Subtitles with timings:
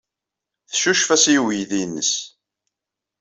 [0.69, 2.11] Teccucef-as i uydi-nnes.